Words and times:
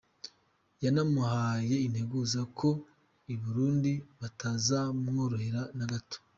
Yanamuhaye 0.83 1.75
integuza 1.87 2.41
ko 2.57 2.69
i 3.33 3.35
Burundi 3.41 3.93
batazamworohera 4.19 5.61
na 5.77 5.85
gato. 5.91 6.17